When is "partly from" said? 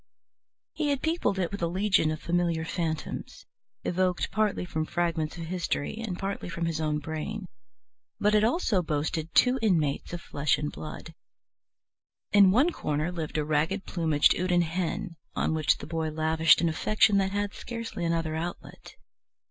4.31-4.83, 6.17-6.65